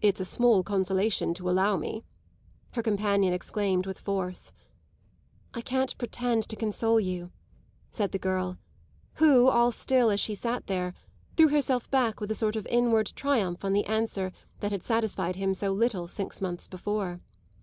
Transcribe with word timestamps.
"It's 0.00 0.18
a 0.18 0.24
small 0.24 0.62
consolation 0.62 1.34
to 1.34 1.50
allow 1.50 1.76
me!" 1.76 2.04
her 2.70 2.82
companion 2.82 3.34
exclaimed 3.34 3.84
with 3.84 3.98
force. 3.98 4.50
"I 5.52 5.60
can't 5.60 5.98
pretend 5.98 6.44
to 6.48 6.56
console 6.56 6.98
you," 6.98 7.32
said 7.90 8.12
the 8.12 8.18
girl, 8.18 8.56
who, 9.16 9.48
all 9.48 9.70
still 9.70 10.08
as 10.08 10.20
she 10.20 10.34
sat 10.34 10.68
there, 10.68 10.94
threw 11.36 11.48
herself 11.48 11.90
back 11.90 12.18
with 12.18 12.30
a 12.30 12.34
sort 12.34 12.56
of 12.56 12.66
inward 12.68 13.08
triumph 13.14 13.62
on 13.62 13.74
the 13.74 13.84
answer 13.84 14.32
that 14.60 14.72
had 14.72 14.82
satisfied 14.84 15.36
him 15.36 15.52
so 15.52 15.70
little 15.70 16.06
six 16.06 16.40
months 16.40 16.66
before. 16.66 17.20